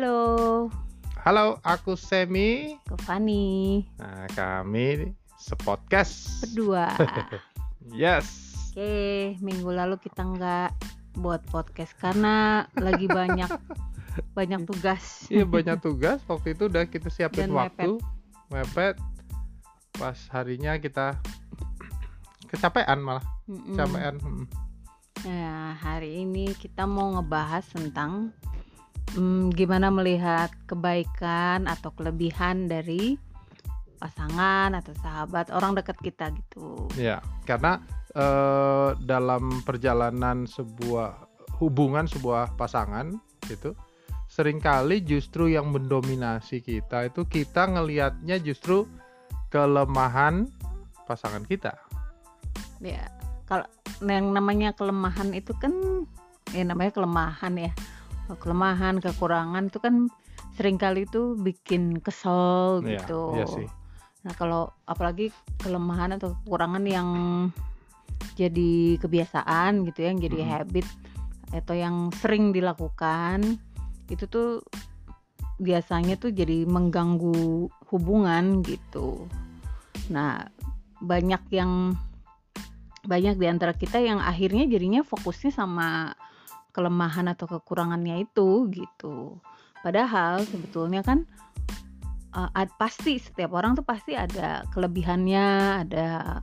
Halo, 0.00 0.72
Halo, 1.28 1.46
aku 1.60 1.92
Semi. 1.92 2.72
ke 2.88 2.96
Fani 3.04 3.84
Nah, 4.00 4.24
kami 4.32 5.12
sepodcast. 5.36 6.40
berdua. 6.40 6.88
Yes. 7.92 8.24
Oke, 8.72 9.36
minggu 9.44 9.68
lalu 9.68 10.00
kita 10.00 10.24
nggak 10.24 10.72
buat 11.20 11.44
podcast 11.52 11.92
karena 12.00 12.64
lagi 12.80 13.12
banyak 13.12 13.52
banyak 14.40 14.64
tugas. 14.64 15.28
Iya 15.28 15.44
banyak 15.44 15.84
tugas. 15.84 16.24
Waktu 16.24 16.56
itu 16.56 16.72
udah 16.72 16.88
kita 16.88 17.12
siapin 17.12 17.52
Dan 17.52 17.60
waktu, 17.60 18.00
mepet. 18.48 18.96
Pas 20.00 20.16
harinya 20.32 20.80
kita 20.80 21.20
kecapean 22.48 23.04
malah, 23.04 23.24
kecapean. 23.44 24.16
Mm. 24.16 24.48
Nah, 25.28 25.76
hari 25.76 26.24
ini 26.24 26.56
kita 26.56 26.88
mau 26.88 27.20
ngebahas 27.20 27.68
tentang 27.68 28.32
mm, 29.16 29.54
gimana 29.54 29.88
melihat 29.88 30.50
kebaikan 30.66 31.66
atau 31.66 31.90
kelebihan 31.94 32.70
dari 32.70 33.16
pasangan 34.00 34.72
atau 34.72 34.96
sahabat 34.96 35.52
orang 35.52 35.76
dekat 35.76 35.96
kita 36.00 36.32
gitu. 36.32 36.88
Ya, 36.96 37.20
karena 37.44 37.84
eh, 38.16 38.96
dalam 39.04 39.60
perjalanan 39.62 40.48
sebuah 40.48 41.28
hubungan 41.60 42.08
sebuah 42.08 42.56
pasangan 42.56 43.12
itu 43.52 43.76
sering 44.30 44.62
kali 44.62 45.04
justru 45.04 45.52
yang 45.52 45.68
mendominasi 45.68 46.64
kita 46.64 47.10
itu 47.10 47.26
kita 47.28 47.68
ngelihatnya 47.68 48.40
justru 48.40 48.88
kelemahan 49.52 50.48
pasangan 51.04 51.44
kita. 51.44 51.76
Ya, 52.80 53.10
kalau 53.44 53.66
yang 54.00 54.32
namanya 54.32 54.72
kelemahan 54.72 55.36
itu 55.36 55.52
kan 55.58 55.74
ya 56.56 56.64
namanya 56.64 56.94
kelemahan 56.94 57.52
ya. 57.58 57.72
Kelemahan, 58.38 59.02
kekurangan 59.02 59.66
itu 59.72 59.78
kan 59.82 60.06
sering 60.54 60.76
kali 60.76 61.08
itu 61.08 61.34
bikin 61.40 61.98
kesel 62.04 62.84
Iya, 62.84 63.02
gitu. 63.02 63.22
iya 63.34 63.46
sih. 63.48 63.68
Nah, 64.20 64.32
kalau 64.36 64.68
apalagi 64.84 65.32
kelemahan 65.64 66.20
atau 66.20 66.36
kekurangan 66.44 66.84
yang 66.84 67.08
jadi 68.36 69.00
kebiasaan 69.00 69.88
gitu 69.88 70.04
ya, 70.04 70.08
yang 70.12 70.20
jadi 70.20 70.38
Mm-mm. 70.44 70.52
habit 70.52 70.86
atau 71.50 71.74
yang 71.74 71.96
sering 72.14 72.54
dilakukan 72.54 73.58
itu 74.12 74.24
tuh 74.30 74.62
biasanya 75.60 76.16
tuh 76.16 76.32
jadi 76.32 76.64
mengganggu 76.64 77.68
hubungan 77.92 78.64
gitu. 78.64 79.28
Nah, 80.12 80.46
banyak 81.00 81.42
yang 81.52 81.96
banyak 83.00 83.40
di 83.40 83.46
antara 83.48 83.72
kita 83.72 83.96
yang 83.96 84.20
akhirnya 84.20 84.68
jadinya 84.68 85.00
fokusnya 85.00 85.52
sama 85.52 86.12
kelemahan 86.70 87.28
atau 87.30 87.46
kekurangannya 87.46 88.24
itu 88.24 88.70
gitu. 88.70 89.38
Padahal 89.80 90.44
sebetulnya 90.44 91.00
kan 91.00 91.24
uh, 92.36 92.50
ad- 92.52 92.74
pasti 92.76 93.16
setiap 93.16 93.56
orang 93.56 93.74
tuh 93.74 93.84
pasti 93.86 94.12
ada 94.12 94.62
kelebihannya, 94.70 95.48
ada 95.86 96.40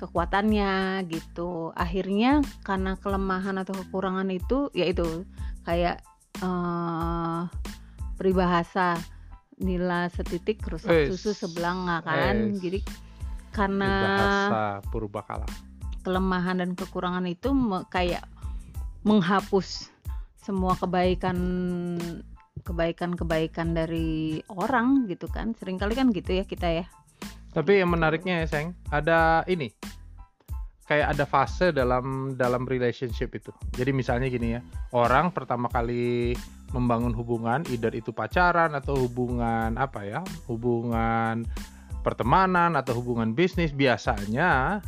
kekuatannya 0.00 1.04
gitu. 1.06 1.70
Akhirnya 1.78 2.42
karena 2.66 2.98
kelemahan 2.98 3.60
atau 3.60 3.76
kekurangan 3.76 4.26
itu 4.34 4.72
yaitu 4.74 5.28
kayak 5.62 6.02
uh, 6.42 7.46
peribahasa 8.18 8.98
nila 9.62 10.10
setitik 10.10 10.58
rusak 10.66 10.90
Wes. 10.90 11.14
susu 11.14 11.36
sebelanga 11.36 12.02
kan. 12.02 12.56
Wes. 12.56 12.58
Jadi 12.58 12.80
karena 13.52 13.90
Bahasa 14.16 14.64
purbakala. 14.88 15.44
kelemahan 16.02 16.58
dan 16.64 16.72
kekurangan 16.72 17.28
itu 17.28 17.52
me- 17.52 17.84
kayak 17.92 18.24
menghapus 19.02 19.90
semua 20.42 20.74
kebaikan 20.74 21.38
kebaikan-kebaikan 22.62 23.74
dari 23.74 24.38
orang 24.50 25.10
gitu 25.10 25.26
kan 25.26 25.54
sering 25.58 25.78
kali 25.78 25.98
kan 25.98 26.14
gitu 26.14 26.42
ya 26.42 26.44
kita 26.46 26.68
ya 26.82 26.86
Tapi 27.52 27.84
yang 27.84 27.92
menariknya 27.92 28.40
ya, 28.40 28.46
Seng, 28.48 28.72
ada 28.88 29.44
ini. 29.44 29.68
Kayak 30.88 31.12
ada 31.12 31.24
fase 31.28 31.68
dalam 31.68 32.32
dalam 32.32 32.64
relationship 32.64 33.28
itu. 33.36 33.52
Jadi 33.76 33.92
misalnya 33.92 34.32
gini 34.32 34.56
ya, 34.56 34.64
orang 34.96 35.36
pertama 35.36 35.68
kali 35.68 36.32
membangun 36.72 37.12
hubungan, 37.12 37.60
either 37.68 37.92
itu 37.92 38.08
pacaran 38.08 38.72
atau 38.72 38.96
hubungan 38.96 39.76
apa 39.76 40.00
ya, 40.00 40.24
hubungan 40.48 41.44
pertemanan 42.00 42.72
atau 42.72 42.96
hubungan 42.96 43.36
bisnis, 43.36 43.76
biasanya 43.76 44.80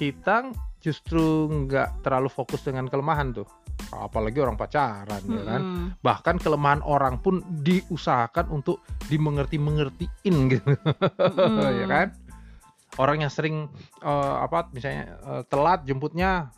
kita 0.00 0.48
justru 0.82 1.46
nggak 1.46 2.02
terlalu 2.02 2.28
fokus 2.28 2.66
dengan 2.66 2.90
kelemahan 2.90 3.30
tuh. 3.30 3.46
Apalagi 3.94 4.42
orang 4.42 4.58
pacaran 4.58 5.22
ya 5.30 5.42
kan? 5.46 5.62
Bahkan 6.02 6.36
kelemahan 6.42 6.82
orang 6.82 7.22
pun 7.22 7.40
diusahakan 7.62 8.50
untuk 8.50 8.82
dimengerti-mengertiin 9.06 10.36
gitu. 10.50 10.74
Mm-mm. 10.74 11.70
ya 11.80 11.86
kan? 11.86 12.08
Orang 13.00 13.24
yang 13.24 13.32
sering 13.32 13.70
eh, 14.02 14.36
apa 14.42 14.68
misalnya 14.74 15.16
eh, 15.22 15.42
telat 15.46 15.86
jemputnya 15.86 16.50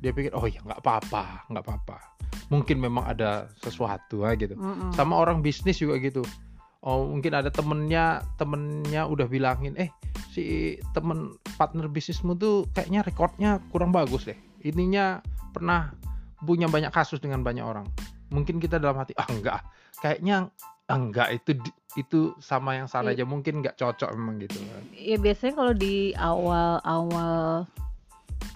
dia 0.00 0.16
pikir 0.16 0.32
oh 0.32 0.48
ya 0.48 0.60
nggak 0.66 0.82
apa-apa 0.82 1.46
nggak 1.48 1.64
apa-apa. 1.64 1.98
Mungkin 2.50 2.82
memang 2.82 3.06
ada 3.06 3.46
sesuatu 3.62 4.26
ah, 4.26 4.34
gitu. 4.34 4.58
Mm-mm. 4.58 4.90
sama 4.92 5.14
orang 5.14 5.38
bisnis 5.40 5.78
juga 5.78 5.96
gitu 6.02 6.26
oh 6.80 7.04
mungkin 7.04 7.36
ada 7.36 7.52
temennya 7.52 8.24
temennya 8.40 9.04
udah 9.04 9.26
bilangin 9.28 9.76
eh 9.76 9.92
si 10.30 10.76
temen 10.96 11.36
partner 11.58 11.90
bisnismu 11.90 12.38
tuh 12.38 12.64
kayaknya 12.72 13.02
rekornya 13.02 13.50
kurang 13.74 13.90
bagus 13.90 14.30
deh. 14.30 14.38
Ininya 14.62 15.20
pernah 15.50 15.90
punya 16.40 16.70
banyak 16.70 16.94
kasus 16.94 17.18
dengan 17.20 17.42
banyak 17.42 17.64
orang. 17.66 17.84
Mungkin 18.30 18.62
kita 18.62 18.78
dalam 18.78 18.96
hati 18.96 19.12
ah 19.18 19.26
enggak. 19.28 19.60
Kayaknya 20.00 20.48
ah, 20.86 20.96
enggak. 20.96 21.28
Itu 21.42 21.58
itu 21.98 22.20
sama 22.38 22.78
yang 22.78 22.86
Iya. 22.86 23.10
aja. 23.12 23.24
Mungkin 23.26 23.60
nggak 23.60 23.76
cocok 23.76 24.14
memang 24.14 24.38
gitu. 24.38 24.62
Kan 24.62 24.82
ya 24.94 25.18
biasanya 25.18 25.54
kalau 25.58 25.74
di 25.74 26.14
awal-awal 26.14 27.66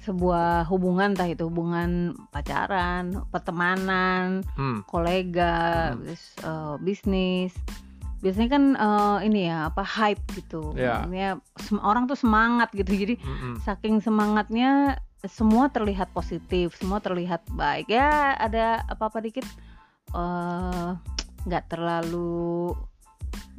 sebuah 0.04 0.68
hubungan 0.68 1.16
entah 1.16 1.28
itu 1.28 1.48
hubungan 1.48 2.12
pacaran 2.28 3.24
pertemanan 3.32 4.44
hmm, 4.56 4.84
kolega 4.84 5.92
Hmm. 5.92 6.04
terus, 6.04 6.24
eh, 6.44 6.74
bisnis 6.80 7.52
biasanya 8.24 8.50
kan 8.56 8.64
eh, 8.72 9.18
ini 9.28 9.52
ya 9.52 9.68
apa 9.68 9.84
hype 9.84 10.24
gitu. 10.32 10.72
Ya. 10.72 11.04
Maksudnya 11.04 11.28
sem- 11.60 11.84
orang 11.84 12.08
tuh 12.08 12.16
semangat 12.16 12.72
gitu. 12.72 12.88
Jadi 13.04 13.20
mm-mm. 13.20 13.60
saking 13.60 14.00
semangatnya 14.00 14.96
semua 15.24 15.72
terlihat 15.72 16.12
positif 16.16 16.72
semua 16.80 17.04
terlihat 17.04 17.44
baik. 17.52 17.92
Ya 17.92 18.32
ada 18.40 18.80
apa-apa 18.88 19.20
dikit 19.20 19.44
eh, 20.16 20.90
nggak 21.44 21.64
terlalu 21.68 22.72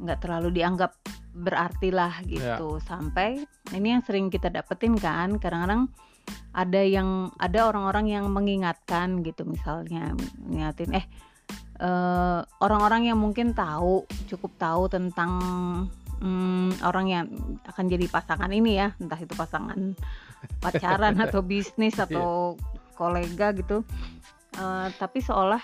nggak 0.02 0.18
terlalu 0.18 0.50
dianggap 0.50 0.98
berarti 1.30 1.94
lah 1.94 2.18
gitu. 2.26 2.82
Sampai 2.82 3.46
ini 3.70 3.94
yang 3.94 4.02
sering 4.02 4.26
kita 4.34 4.50
dapetin 4.50 4.98
kan 4.98 5.38
kadang-kadang 5.38 5.86
ada 6.56 6.82
yang 6.82 7.30
ada 7.38 7.70
orang-orang 7.70 8.10
yang 8.10 8.26
mengingatkan 8.32 9.22
gitu 9.22 9.46
misalnya 9.46 10.16
ngingatin 10.48 10.90
eh 10.96 11.06
eh, 11.80 12.40
orang-orang 12.60 13.12
yang 13.12 13.18
mungkin 13.20 13.52
tahu 13.52 14.08
cukup 14.28 14.52
tahu 14.56 14.82
tentang 14.88 15.30
hmm, 16.20 16.80
orang 16.84 17.06
yang 17.06 17.26
akan 17.68 17.84
jadi 17.88 18.08
pasangan 18.08 18.50
ini 18.52 18.80
ya 18.80 18.96
entah 18.96 19.20
itu 19.20 19.32
pasangan 19.36 19.96
pacaran 20.64 21.16
atau 21.20 21.40
bisnis 21.44 21.96
atau 22.00 22.56
kolega 22.96 23.52
gitu. 23.52 23.84
Eh, 24.56 24.88
tapi 24.96 25.20
seolah 25.20 25.62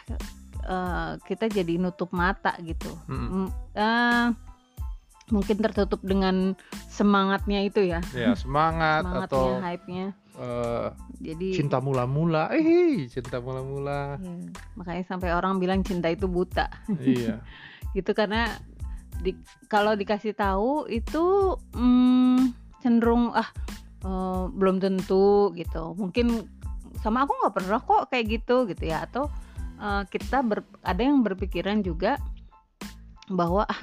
eh, 0.69 1.13
kita 1.25 1.49
jadi 1.49 1.81
nutup 1.81 2.13
mata 2.13 2.53
gitu. 2.61 2.93
Mm-mm. 3.09 3.49
M- 3.49 3.55
eh, 3.73 4.29
mungkin 5.33 5.57
tertutup 5.65 6.05
dengan 6.05 6.53
semangatnya 6.93 7.65
itu 7.65 7.81
ya. 7.81 8.05
Ya 8.13 8.37
semangat 8.37 9.09
semangatnya 9.09 9.29
atau 9.33 9.45
hype-nya 9.65 10.07
eh, 10.39 10.89
jadi 11.21 11.49
cinta 11.57 11.79
mula-mula. 11.79 12.53
Eh 12.55 13.09
cinta 13.09 13.39
mula-mula. 13.39 14.17
Ya, 14.21 14.35
makanya 14.79 15.05
sampai 15.09 15.33
orang 15.33 15.61
bilang 15.61 15.85
cinta 15.85 16.09
itu 16.09 16.29
buta. 16.29 16.69
Iya. 17.01 17.43
Gitu 17.97 18.17
karena 18.17 18.57
di, 19.21 19.37
kalau 19.69 19.93
dikasih 19.93 20.33
tahu 20.33 20.89
itu 20.89 21.57
mm, 21.77 22.57
cenderung 22.81 23.37
ah 23.37 23.49
eh, 24.05 24.45
belum 24.49 24.81
tentu 24.81 25.53
gitu. 25.53 25.93
Mungkin 25.95 26.49
sama 27.05 27.29
aku 27.29 27.33
nggak 27.37 27.55
pernah 27.57 27.81
kok 27.83 28.09
kayak 28.09 28.27
gitu 28.41 28.65
gitu 28.65 28.85
ya. 28.89 29.05
Atau 29.05 29.29
eh, 29.77 30.03
kita 30.09 30.41
ber- 30.41 30.81
ada 30.81 31.03
yang 31.05 31.21
berpikiran 31.21 31.85
juga 31.85 32.17
bahwa 33.29 33.69
ah 33.69 33.81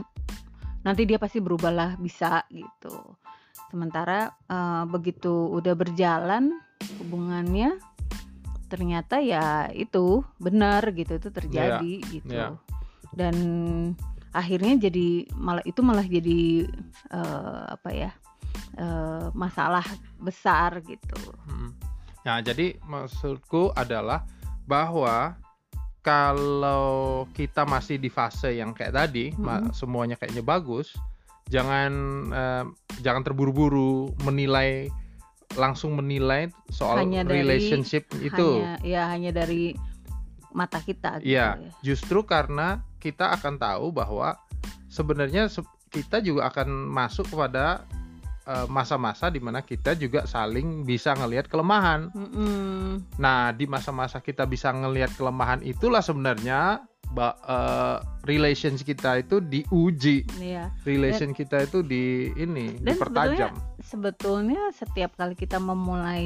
nanti 0.83 1.03
dia 1.03 1.19
pasti 1.19 1.43
berubah 1.43 1.71
lah 1.71 1.91
bisa 1.99 2.43
gitu 2.51 3.19
sementara 3.69 4.33
eh, 4.49 4.83
begitu 4.89 5.31
udah 5.53 5.73
berjalan 5.77 6.57
hubungannya 6.99 7.77
ternyata 8.69 9.17
ya 9.17 9.69
itu 9.73 10.21
benar 10.37 10.93
gitu 10.93 11.17
itu 11.17 11.29
terjadi 11.33 11.93
gitu 12.05 12.29
iya. 12.37 12.53
dan 13.17 13.35
akhirnya 14.29 14.77
jadi 14.77 15.25
malah 15.33 15.65
itu 15.65 15.81
malah 15.81 16.05
jadi 16.05 16.69
eh, 17.09 17.63
apa 17.73 17.89
ya 17.89 18.11
eh, 18.77 19.27
masalah 19.33 19.85
besar 20.21 20.81
gitu 20.85 21.17
Mm. 21.49 21.73
Nah, 22.19 22.43
jadi 22.43 22.75
maksudku 22.83 23.71
adalah 23.73 24.27
bahwa 24.67 25.39
kalau 26.05 27.25
kita 27.33 27.65
masih 27.65 27.97
di 27.97 28.07
fase 28.11 28.59
yang 28.59 28.75
kayak 28.75 28.95
tadi, 28.95 29.31
Mm-mm. 29.33 29.73
semuanya 29.75 30.13
kayaknya 30.13 30.43
bagus, 30.43 30.95
jangan 31.49 31.91
eh, 32.29 32.63
jangan 33.01 33.21
terburu-buru 33.21 34.13
menilai 34.21 34.87
langsung 35.57 35.97
menilai 35.97 36.53
soal 36.69 37.01
Hanya 37.01 37.25
dari- 37.25 37.41
relationship 37.41 38.05
itu. 38.21 38.61
hanya 38.61 38.77
ya 38.85 39.09
hanya 39.09 39.33
dari 39.33 39.73
mata 40.49 40.77
kita 40.77 41.21
gitu 41.21 41.29
Iya, 41.29 41.57
ya. 41.57 41.69
justru 41.83 42.21
karena 42.23 42.81
kita 42.97 43.33
akan 43.33 43.57
tahu 43.57 43.89
bahwa 43.89 44.37
sebenarnya 44.87 45.45
se- 45.45 45.65
kita 45.89 46.21
juga 46.21 46.49
akan 46.49 46.69
masuk 46.87 47.25
kepada 47.27 47.81
eh, 48.45 48.65
masa-masa 48.65 49.29
di 49.29 49.37
mana 49.37 49.61
kita 49.61 49.93
juga 49.93 50.25
saling 50.25 50.81
bisa 50.81 51.13
ngelihat 51.13 51.45
kelemahan. 51.45 52.09
Mm-mm. 52.13 52.97
Nah, 53.17 53.53
di 53.53 53.65
masa-masa 53.65 54.17
kita 54.19 54.45
bisa 54.45 54.69
ngelihat 54.69 55.13
kelemahan 55.13 55.61
itulah 55.61 56.01
sebenarnya 56.01 56.81
ba- 57.09 57.37
eh, 57.39 57.97
relations 58.23 58.81
kita 58.81 59.19
itu 59.19 59.39
diuji, 59.39 60.29
Iya. 60.37 60.69
relation 60.83 61.31
kita 61.31 61.65
itu 61.65 61.81
di 61.81 62.29
ini 62.35 62.77
Dan 62.77 62.93
dipertajam. 62.93 63.53
sebetulnya 63.81 64.69
setiap 64.71 65.15
kali 65.15 65.33
kita 65.33 65.57
memulai 65.57 66.25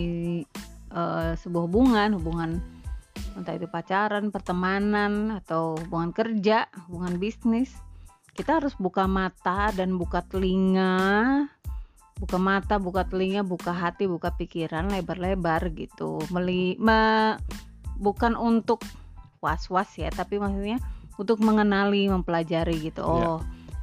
eh, 0.90 1.32
sebuah 1.34 1.64
hubungan, 1.66 2.14
hubungan 2.14 2.62
entah 3.34 3.56
itu 3.56 3.66
pacaran, 3.66 4.30
pertemanan 4.30 5.34
atau 5.34 5.74
hubungan 5.80 6.14
kerja, 6.14 6.70
hubungan 6.86 7.18
bisnis, 7.18 7.74
kita 8.34 8.62
harus 8.62 8.78
buka 8.78 9.10
mata 9.10 9.74
dan 9.74 9.98
buka 9.98 10.22
telinga, 10.22 11.50
buka 12.14 12.38
mata, 12.38 12.78
buka 12.78 13.04
telinga, 13.04 13.42
buka 13.42 13.74
hati, 13.74 14.06
buka 14.06 14.30
pikiran 14.32 14.86
lebar-lebar 14.88 15.74
gitu. 15.74 16.22
Meli 16.30 16.78
me- 16.78 17.42
bukan 17.98 18.38
untuk 18.38 18.86
was-was 19.44 19.92
ya, 20.00 20.07
tapi 20.07 20.40
maksudnya 20.40 20.80
untuk 21.19 21.44
mengenali, 21.44 22.07
mempelajari 22.07 22.90
gitu. 22.90 23.04
Iya. 23.04 23.28
Oh, 23.28 23.40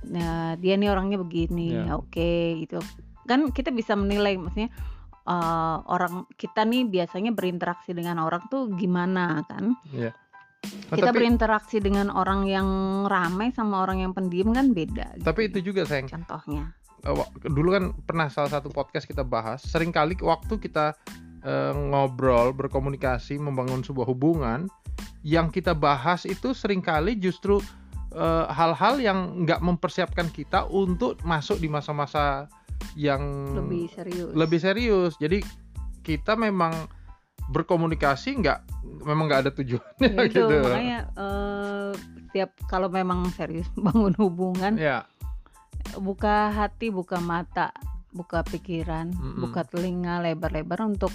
nah, 0.08 0.56
dia 0.56 0.74
nih 0.80 0.88
orangnya 0.88 1.20
begini, 1.20 1.76
Iya. 1.76 2.00
oke 2.00 2.64
gitu. 2.64 2.80
Kan 3.28 3.52
kita 3.52 3.70
bisa 3.70 3.92
menilai 3.94 4.40
maksudnya 4.40 4.72
eh, 5.20 5.76
orang 5.86 6.24
kita 6.34 6.64
nih 6.64 6.88
biasanya 6.88 7.30
berinteraksi 7.36 7.92
dengan 7.92 8.18
orang 8.24 8.48
tuh 8.48 8.72
gimana 8.74 9.44
kan? 9.46 9.76
Iya. 9.92 10.16
Nah, 10.60 10.96
kita 10.96 11.08
tapi, 11.12 11.18
berinteraksi 11.24 11.80
dengan 11.80 12.12
orang 12.12 12.44
yang 12.44 12.68
ramai 13.08 13.48
sama 13.48 13.80
orang 13.80 14.04
yang 14.04 14.12
pendiam 14.12 14.52
kan 14.52 14.76
beda. 14.76 15.16
tapi 15.24 15.48
gitu. 15.48 15.60
itu 15.64 15.72
juga 15.72 15.88
sayang. 15.88 16.08
contohnya. 16.08 16.76
Eh, 17.00 17.16
dulu 17.48 17.68
kan 17.72 17.84
pernah 18.04 18.28
salah 18.28 18.52
satu 18.52 18.68
podcast 18.68 19.08
kita 19.08 19.24
bahas 19.24 19.64
sering 19.64 19.88
kali 19.88 20.20
waktu 20.20 20.60
kita 20.60 20.92
eh, 21.40 21.72
ngobrol 21.72 22.52
berkomunikasi 22.52 23.40
membangun 23.40 23.80
sebuah 23.80 24.04
hubungan 24.04 24.68
yang 25.26 25.52
kita 25.52 25.76
bahas 25.76 26.25
itu 26.25 26.52
sering 26.56 26.81
kali 26.81 27.17
justru 27.17 27.61
eh, 28.14 28.47
hal-hal 28.50 28.99
yang 29.00 29.44
nggak 29.47 29.61
mempersiapkan 29.61 30.29
kita 30.32 30.67
untuk 30.70 31.20
masuk 31.23 31.61
di 31.61 31.69
masa-masa 31.69 32.49
yang 32.97 33.20
Lebih 33.55 33.93
serius. 33.93 34.32
Lebih 34.32 34.58
serius 34.61 35.12
jadi 35.20 35.44
kita 36.00 36.35
memang 36.35 36.73
berkomunikasi 37.50 38.41
nggak 38.41 38.58
memang 39.02 39.26
nggak 39.26 39.41
ada 39.49 39.52
tujuannya 39.52 40.06
Ya 40.06 40.23
itu 40.29 40.38
gitu 40.38 40.56
makanya 40.62 41.00
eh, 41.19 41.91
setiap 42.31 42.50
kalau 42.70 42.87
memang 42.87 43.26
serius 43.35 43.67
bangun 43.85 44.14
hubungan 44.17 44.79
ya 44.79 45.02
buka 45.99 46.55
hati 46.55 46.94
buka 46.94 47.19
mata 47.19 47.75
buka 48.14 48.47
pikiran 48.47 49.11
Mm-mm. 49.11 49.43
buka 49.43 49.67
telinga 49.67 50.23
lebar-lebar 50.23 50.87
untuk 50.87 51.11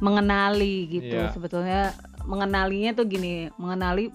mengenali 0.00 0.88
gitu. 0.90 1.16
Iya. 1.16 1.32
sebetulnya 1.32 1.82
mengenalinya 2.26 2.92
tuh 2.92 3.06
gini 3.08 3.48
mengenali 3.56 4.10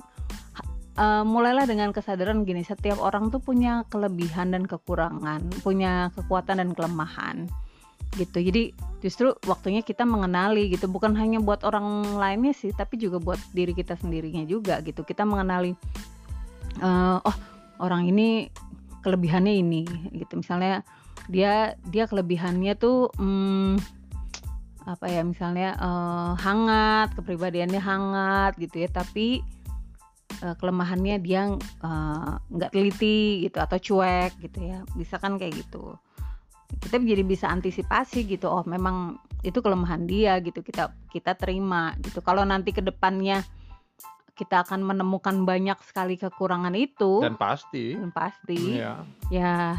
eh, 1.00 1.24
mulailah 1.26 1.66
dengan 1.66 1.96
kesadaran 1.96 2.44
gini 2.44 2.62
setiap 2.62 3.00
orang 3.00 3.32
tuh 3.34 3.40
punya 3.42 3.88
kelebihan 3.90 4.54
dan 4.54 4.68
kekurangan 4.68 5.42
punya 5.66 6.12
kekuatan 6.14 6.62
dan 6.62 6.70
kelemahan 6.76 7.50
gitu. 8.20 8.44
Jadi 8.44 8.76
justru 9.00 9.32
waktunya 9.48 9.80
kita 9.82 10.04
mengenali 10.04 10.68
gitu 10.68 10.92
bukan 10.92 11.16
hanya 11.16 11.40
buat 11.40 11.64
orang 11.64 12.20
lainnya 12.20 12.52
sih 12.52 12.76
tapi 12.76 13.00
juga 13.00 13.24
buat 13.24 13.40
diri 13.56 13.72
kita 13.72 13.96
sendirinya 13.98 14.44
juga 14.44 14.84
gitu. 14.84 15.08
Kita 15.08 15.24
mengenali 15.24 15.72
eh, 16.84 17.18
oh 17.24 17.38
orang 17.82 18.06
ini 18.12 18.52
kelebihannya 19.02 19.54
ini 19.58 19.88
gitu. 20.14 20.38
Misalnya 20.38 20.86
dia 21.32 21.80
dia 21.88 22.06
kelebihannya 22.06 22.74
tuh 22.76 23.10
hmm, 23.16 24.01
apa 24.86 25.06
ya 25.06 25.22
misalnya 25.22 25.78
eh, 25.78 26.32
hangat 26.42 27.14
kepribadiannya 27.14 27.82
hangat 27.82 28.58
gitu 28.58 28.82
ya 28.82 28.90
tapi 28.90 29.46
eh, 30.42 30.56
kelemahannya 30.58 31.22
dia 31.22 31.54
eh, 31.58 32.32
nggak 32.50 32.72
teliti 32.74 33.46
gitu 33.46 33.58
atau 33.62 33.78
cuek 33.78 34.42
gitu 34.42 34.60
ya 34.62 34.82
bisa 34.98 35.22
kan 35.22 35.38
kayak 35.38 35.62
gitu. 35.66 35.98
Kita 36.72 37.04
jadi 37.04 37.22
bisa 37.28 37.52
antisipasi 37.52 38.24
gitu 38.26 38.48
oh 38.48 38.64
memang 38.64 39.20
itu 39.44 39.60
kelemahan 39.60 40.08
dia 40.08 40.40
gitu 40.40 40.64
kita 40.64 40.94
kita 41.12 41.38
terima 41.38 41.94
gitu. 42.02 42.24
Kalau 42.24 42.42
nanti 42.48 42.72
ke 42.74 42.82
depannya 42.82 43.44
kita 44.42 44.66
akan 44.66 44.82
menemukan 44.82 45.46
banyak 45.46 45.78
sekali 45.86 46.18
kekurangan 46.18 46.74
itu 46.74 47.22
dan 47.22 47.38
pasti. 47.38 47.94
dan 47.94 48.10
pasti 48.10 48.80
ya 48.80 49.06
ya 49.30 49.78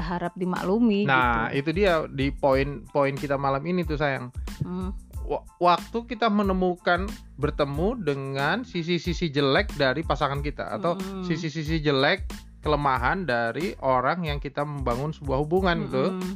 harap 0.00 0.32
dimaklumi 0.34 1.04
nah 1.04 1.52
gitu. 1.52 1.70
itu 1.70 1.70
dia 1.84 1.92
di 2.10 2.32
poin-poin 2.34 3.14
kita 3.14 3.36
malam 3.36 3.62
ini 3.64 3.84
tuh 3.84 4.00
sayang 4.00 4.32
Hmm, 4.60 4.92
wa- 5.24 5.46
waktu 5.56 6.04
kita 6.04 6.28
menemukan 6.28 7.08
bertemu 7.40 7.96
dengan 8.04 8.60
sisi-sisi 8.60 9.32
jelek 9.32 9.72
dari 9.80 10.04
pasangan 10.04 10.44
kita 10.44 10.76
atau 10.76 11.00
Mm-mm. 11.00 11.24
sisi-sisi 11.24 11.80
jelek 11.80 12.28
kelemahan 12.60 13.24
dari 13.24 13.72
orang 13.80 14.28
yang 14.28 14.36
kita 14.36 14.60
membangun 14.68 15.16
sebuah 15.16 15.38
hubungan 15.40 15.88
gitu 15.88 16.04
mm-mm. 16.12 16.34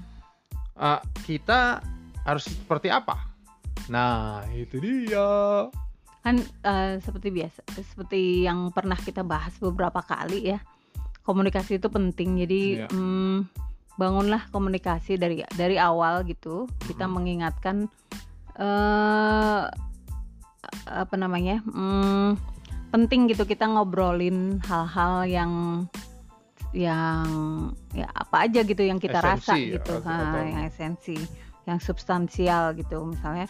Eh, 0.74 1.00
kita 1.22 1.78
harus 2.26 2.50
seperti 2.50 2.90
apa 2.90 3.30
nah 3.86 4.42
itu 4.50 4.80
dia 4.82 5.68
kan 6.24 6.40
eh, 6.40 6.96
seperti 6.98 7.28
biasa 7.28 7.60
seperti 7.84 8.48
yang 8.48 8.72
pernah 8.72 8.96
kita 8.96 9.20
bahas 9.22 9.52
beberapa 9.60 10.00
kali 10.00 10.50
ya 10.50 10.58
komunikasi 11.24 11.76
itu 11.76 11.88
penting 11.88 12.36
jadi 12.38 12.62
Iya. 12.84 12.88
mm, 12.88 13.36
bangunlah 13.94 14.50
komunikasi 14.50 15.16
dari 15.16 15.40
dari 15.50 15.76
awal 15.76 16.22
gitu 16.24 16.66
kita 16.84 17.04
Mm. 17.04 17.12
mengingatkan 17.12 17.76
eh 18.54 19.62
apa 20.86 21.14
namanya 21.14 21.60
mm, 21.64 22.38
penting 22.90 23.26
gitu 23.26 23.44
kita 23.44 23.66
ngobrolin 23.66 24.62
hal-hal 24.62 25.26
yang 25.26 25.52
yang 26.74 27.26
ya 27.90 28.10
apa 28.10 28.46
aja 28.46 28.62
gitu 28.62 28.82
yang 28.82 28.98
kita 28.98 29.18
rasa 29.18 29.54
Esensi, 29.54 29.78
gitu 29.78 29.92
atau- 29.98 30.10
ha, 30.10 30.14
atau- 30.34 30.42
yang 30.42 30.62
esensi 30.64 31.18
yang 31.64 31.78
substansial 31.78 32.74
gitu 32.74 33.02
misalnya 33.04 33.46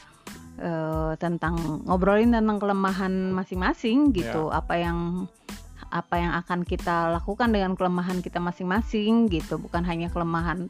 eh, 0.54 1.12
tentang 1.18 1.56
ngobrolin 1.82 2.30
tentang 2.30 2.60
kelemahan 2.60 3.32
masing-masing 3.32 4.12
gitu 4.12 4.48
Ya. 4.48 4.60
apa 4.60 4.75
yang 4.76 5.26
apa 5.94 6.18
yang 6.18 6.34
akan 6.34 6.66
kita 6.66 7.14
lakukan 7.14 7.54
dengan 7.54 7.78
kelemahan 7.78 8.18
kita 8.18 8.42
masing-masing 8.42 9.30
gitu. 9.30 9.62
Bukan 9.62 9.86
hanya 9.86 10.10
kelemahan 10.10 10.66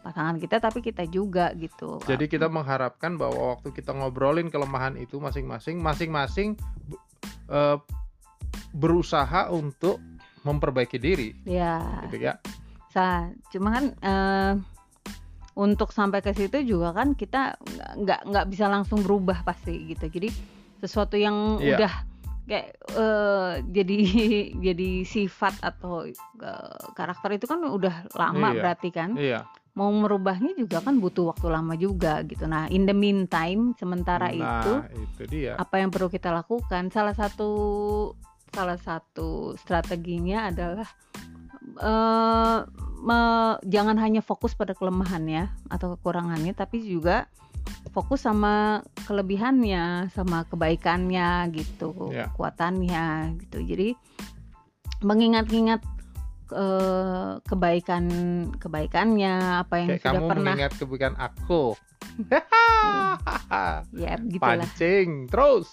pasangan 0.00 0.40
kita 0.40 0.56
tapi 0.56 0.80
kita 0.80 1.04
juga 1.04 1.52
gitu. 1.52 2.00
Jadi 2.08 2.24
kita 2.32 2.48
mengharapkan 2.48 3.20
bahwa 3.20 3.56
waktu 3.56 3.76
kita 3.76 3.92
ngobrolin 3.92 4.48
kelemahan 4.48 4.96
itu 4.96 5.20
masing-masing 5.20 5.84
masing-masing 5.84 6.56
eh, 7.52 7.76
berusaha 8.72 9.52
untuk 9.52 10.00
memperbaiki 10.48 10.96
diri. 10.96 11.36
Ya. 11.44 12.08
Gitu 12.08 12.24
ya. 12.24 12.40
Sa 12.88 13.28
cuma 13.52 13.76
kan 13.76 13.84
eh, 14.00 14.52
untuk 15.60 15.92
sampai 15.92 16.24
ke 16.24 16.32
situ 16.32 16.64
juga 16.64 16.96
kan 16.96 17.12
kita 17.12 17.60
nggak 18.00 18.20
nggak 18.32 18.46
bisa 18.48 18.72
langsung 18.72 19.04
berubah 19.04 19.44
pasti 19.44 19.92
gitu. 19.92 20.08
Jadi 20.08 20.28
sesuatu 20.80 21.20
yang 21.20 21.60
Iya. 21.60 21.76
udah 21.80 21.92
kayak 22.44 22.66
eh, 22.92 23.52
jadi 23.66 23.98
jadi 24.66 24.90
sifat 25.02 25.60
atau 25.60 26.04
eh, 26.04 26.76
karakter 26.92 27.34
itu 27.34 27.44
kan 27.44 27.60
udah 27.60 28.08
lama 28.12 28.48
Iya. 28.50 28.60
berarti 28.60 28.88
kan? 28.90 29.10
Iya. 29.14 29.48
Mau 29.74 29.90
merubahnya 29.90 30.54
juga 30.54 30.78
kan 30.78 30.96
butuh 30.96 31.30
waktu 31.30 31.48
lama 31.48 31.74
juga 31.74 32.22
gitu. 32.22 32.46
Nah 32.46 32.68
in 32.68 32.84
the 32.84 32.94
meantime 32.94 33.74
sementara 33.74 34.30
nah 34.30 34.62
itu 34.62 34.72
itu 35.00 35.22
dia. 35.26 35.56
apa 35.56 35.78
yang 35.78 35.90
perlu 35.90 36.06
kita 36.06 36.30
lakukan? 36.30 36.88
Salah 36.88 37.12
satu 37.12 37.50
salah 38.50 38.78
satu 38.78 39.58
strateginya 39.58 40.46
adalah 40.46 40.86
eh, 41.76 42.58
me- 43.00 43.58
jangan 43.64 43.98
hanya 43.98 44.20
fokus 44.20 44.54
pada 44.54 44.72
kelemahannya 44.72 45.50
atau 45.66 45.96
kekurangannya 45.96 46.52
tapi 46.52 46.80
juga 46.80 47.26
fokus 47.92 48.24
sama 48.24 48.80
kelebihannya 49.04 50.08
sama 50.10 50.48
kebaikannya 50.48 51.52
gitu 51.52 52.10
Ya. 52.10 52.30
kekuatannya 52.32 53.36
gitu. 53.44 53.58
Jadi 53.60 53.88
mengingat-ingat 55.04 55.80
eh, 56.54 57.32
kebaikan 57.44 58.04
kebaikannya 58.56 59.64
apa 59.64 59.74
yang 59.80 59.88
kayak 59.96 60.02
sudah 60.04 60.12
kamu 60.20 60.26
pernah 60.30 60.52
mengingat 60.54 60.72
kebaikan 60.78 61.14
aku. 61.18 61.64
Ya 63.94 64.18
gitulah 64.20 64.60
pancing 64.66 65.30
terus. 65.30 65.68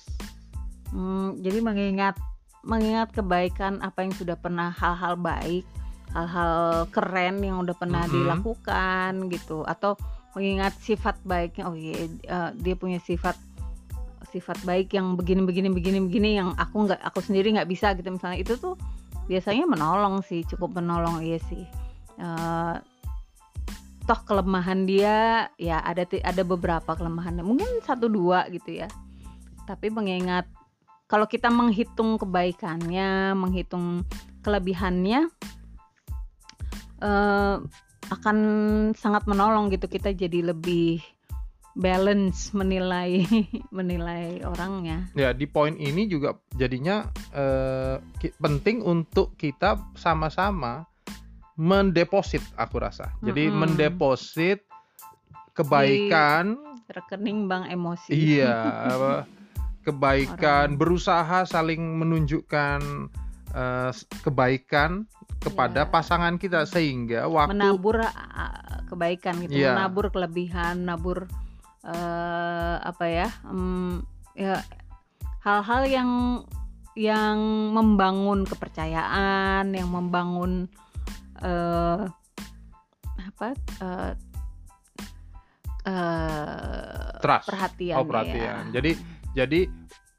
Hmm, 0.91 1.35
jadi 1.39 1.59
mengingat 1.59 2.15
mengingat 2.61 3.09
kebaikan 3.11 3.81
apa 3.81 4.05
yang 4.05 4.13
sudah 4.13 4.37
pernah 4.37 4.69
hal-hal 4.69 5.17
baik 5.17 5.65
hal-hal 6.11 6.85
keren 6.91 7.39
yang 7.41 7.63
udah 7.63 7.73
pernah 7.73 8.03
Mhm. 8.05 8.13
dilakukan 8.13 9.11
gitu. 9.31 9.63
Atau 9.63 9.95
mengingat 10.31 10.73
sifat 10.79 11.19
baiknya 11.27 11.63
oh 11.67 11.75
iya 11.75 12.07
eh, 12.07 12.49
dia 12.59 12.75
punya 12.79 12.99
sifat 13.03 13.35
sifat 14.31 14.63
baik 14.63 14.95
yang 14.95 15.19
begini 15.19 15.43
begini 15.43 15.67
begini 15.67 15.99
begini 16.07 16.29
yang 16.39 16.55
aku 16.55 16.87
nggak 16.87 17.03
aku 17.03 17.19
sendiri 17.19 17.51
nggak 17.51 17.67
bisa 17.67 17.91
gitu. 17.99 18.07
Misalnya 18.15 18.39
itu 18.39 18.55
tuh 18.55 18.79
biasanya 19.27 19.67
menolong 19.67 20.23
sih 20.23 20.47
cukup 20.47 20.79
menolong 20.79 21.19
iya 21.19 21.37
sih. 21.51 21.67
Eh, 22.15 22.75
toh 24.07 24.19
kelemahan 24.25 24.87
dia 24.87 25.47
ya 25.61 25.77
ada 25.83 26.07
ada 26.07 26.43
beberapa 26.47 26.95
kelemahannya 26.95 27.43
mungkin 27.43 27.67
satu 27.83 28.07
dua 28.07 28.47
gitu 28.49 28.71
ya. 28.81 28.87
Tapi 29.67 29.91
mengingat 29.91 30.47
kalau 31.11 31.27
kita 31.27 31.51
menghitung 31.51 32.15
kebaikannya 32.15 33.35
menghitung 33.35 34.07
kelebihannya 34.47 35.27
eh, 37.03 37.55
akan 38.09 38.37
sangat 38.97 39.29
menolong 39.29 39.69
gitu 39.69 39.85
kita 39.85 40.15
jadi 40.15 40.55
lebih 40.55 41.03
balance 41.77 42.51
menilai 42.51 43.23
menilai 43.77 44.43
orangnya 44.43 45.07
Ya 45.15 45.31
di 45.31 45.47
poin 45.47 45.75
ini 45.77 46.07
juga 46.09 46.35
jadinya 46.57 47.07
eh, 47.31 48.01
penting 48.41 48.83
untuk 48.83 49.37
kita 49.39 49.79
sama-sama 49.95 50.89
mendeposit 51.61 52.41
aku 52.57 52.81
rasa. 52.81 53.13
Jadi 53.21 53.51
Mm-mm. 53.51 53.59
mendeposit 53.61 54.65
kebaikan, 55.53 56.57
rekening 56.89 57.45
bank 57.45 57.69
emosi 57.69 58.09
iya, 58.09 58.57
kebaikan, 59.85 60.73
Orang. 60.73 60.79
berusaha 60.79 61.45
saling 61.45 61.81
menunjukkan 62.01 62.81
eh, 63.51 63.89
s- 63.91 64.07
kebaikan 64.21 65.05
kepada 65.41 65.83
Ya. 65.83 65.89
pasangan 65.89 66.37
kita 66.37 66.63
sehingga 66.63 67.25
waktu 67.25 67.57
menabur 67.57 67.97
uh, 67.97 68.11
kebaikan 68.85 69.41
gitu 69.41 69.57
Iya. 69.57 69.73
menabur 69.73 70.09
kelebihan 70.09 70.85
menabur 70.85 71.25
eh, 71.81 72.75
apa 72.77 73.05
ya 73.05 73.27
em, 73.49 74.05
ya 74.37 74.61
hal-hal 75.41 75.89
yang 75.89 76.09
yang 76.93 77.39
membangun 77.71 78.45
kepercayaan 78.45 79.73
yang 79.73 79.89
membangun 79.89 80.69
eh 81.41 82.05
apa 83.17 83.47
eh 83.81 84.13
eh, 85.87 87.17
Trust. 87.17 87.47
perhatian 87.49 87.97
Oh, 87.97 88.05
perhatian. 88.05 88.69
ya. 88.69 88.73
Jadi 88.77 88.91
jadi 89.33 89.59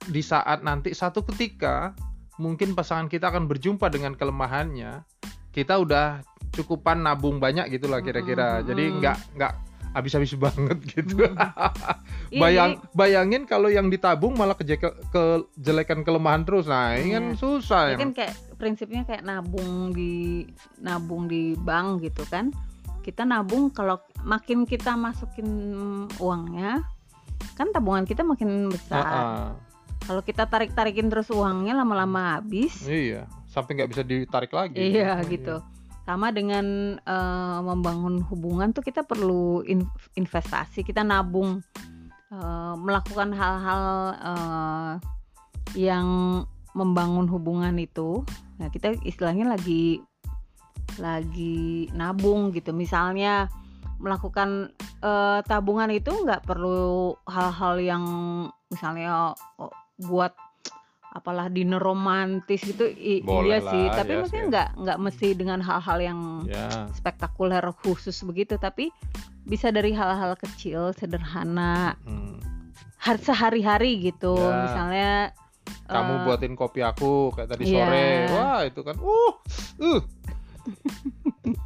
di 0.02 0.22
saat 0.24 0.66
nanti 0.66 0.90
satu 0.90 1.22
ketika 1.22 1.94
mungkin 2.36 2.72
pasangan 2.72 3.06
kita 3.06 3.28
akan 3.28 3.44
berjumpa 3.44 3.88
dengan 3.88 4.12
kelemahannya, 4.12 5.04
kita 5.50 5.76
udah 5.76 6.20
cukupan 6.50 7.00
nabung 7.00 7.36
banyak 7.36 7.68
gitulah 7.70 8.00
kira-kira. 8.00 8.60
Mm-mm, 8.60 8.66
Jadi 8.66 8.84
nggak 8.98 9.16
nggak 9.36 9.52
habis-habis 9.92 10.32
banget 10.44 10.78
gitu. 10.86 11.26
Mm. 11.26 11.36
Iya, 12.32 12.40
Bayang 12.40 12.72
bayangin 12.96 13.44
kalau 13.44 13.68
yang 13.68 13.92
ditabung 13.92 14.32
malah 14.32 14.56
kejeke- 14.56 14.96
kejelekan 15.12 16.00
kelemahan 16.00 16.40
terus. 16.42 16.64
Nah, 16.64 16.96
ini 16.96 17.12
kan 17.12 17.24
Iya. 17.28 17.36
susah 17.36 17.82
Ya 17.92 18.00
kan 18.00 18.16
kayak 18.16 18.32
prinsipnya 18.56 19.04
kayak 19.04 19.20
nabung 19.20 19.92
di 19.92 20.48
nabung 20.78 21.28
di 21.28 21.52
bank 21.54 22.00
gitu 22.00 22.24
kan 22.24 22.48
kita 23.02 23.26
nabung 23.26 23.68
kalau 23.68 23.98
makin 24.22 24.62
kita 24.62 24.94
masukin 24.94 25.44
uangnya 26.16 26.80
kan 27.52 27.68
tabungan 27.68 28.06
kita 28.06 28.22
makin 28.22 28.70
besar 28.70 29.02
Ah, 29.02 29.48
kalau 30.06 30.22
kita 30.22 30.50
tarik 30.50 30.74
tarikin 30.74 31.06
terus 31.08 31.30
uangnya 31.30 31.78
lama-lama 31.78 32.38
habis. 32.38 32.84
Iya, 32.86 33.30
sampai 33.46 33.78
nggak 33.78 33.90
bisa 33.90 34.02
ditarik 34.02 34.52
lagi. 34.52 34.80
iya. 34.80 35.18
gitu. 35.26 35.62
Sama 36.02 36.34
dengan 36.34 36.98
eh, 36.98 37.58
membangun 37.62 38.26
hubungan 38.26 38.74
tuh 38.74 38.82
kita 38.82 39.06
perlu 39.06 39.62
in- 39.62 39.90
investasi. 40.18 40.82
Kita 40.82 41.06
nabung 41.06 41.62
eh, 42.34 42.74
melakukan 42.76 43.30
hal-hal 43.30 43.84
eh, 44.18 44.94
yang 45.78 46.06
membangun 46.74 47.30
hubungan 47.30 47.78
itu. 47.78 48.26
Nah 48.58 48.68
kita 48.72 48.98
istilahnya 49.06 49.46
lagi 49.46 50.02
lagi 50.98 51.88
nabung 51.94 52.50
gitu. 52.50 52.74
Misalnya 52.74 53.46
melakukan 54.02 54.74
eh, 54.98 55.40
tabungan 55.46 55.94
itu 55.94 56.10
nggak 56.10 56.42
perlu 56.42 57.14
hal-hal 57.30 57.78
yang 57.78 58.04
misalnya 58.66 59.38
oh, 59.60 59.70
buat 59.98 60.32
apalah 61.12 61.46
dinner 61.46 61.76
romantis 61.76 62.64
gitu 62.64 62.88
i- 62.88 63.20
Boleh 63.20 63.44
iya 63.46 63.58
sih 63.62 63.84
tapi 63.86 64.10
ya 64.10 64.18
maksudnya 64.18 64.40
sih. 64.40 64.50
nggak 64.50 64.68
nggak 64.78 64.98
mesti 64.98 65.28
dengan 65.34 65.60
hal-hal 65.60 65.98
yang 66.00 66.20
Ya. 66.46 66.88
spektakuler 66.90 67.60
khusus 67.78 68.16
begitu 68.22 68.56
tapi 68.56 68.88
bisa 69.42 69.68
dari 69.68 69.92
hal-hal 69.92 70.32
kecil 70.34 70.92
sederhana 70.92 72.00
Hmm. 72.02 72.40
har 72.96 73.18
sehari-hari 73.18 74.00
gitu 74.02 74.32
Ya. 74.32 74.56
misalnya 74.62 75.10
kamu 75.84 76.12
eh, 76.14 76.20
buatin 76.24 76.54
kopi 76.54 76.80
aku 76.80 77.28
kayak 77.30 77.48
tadi 77.50 77.62
iya. 77.66 77.84
sore 77.84 78.08
wah 78.32 78.60
itu 78.64 78.80
kan 78.80 78.96
uh 78.96 79.34
uh 79.82 80.00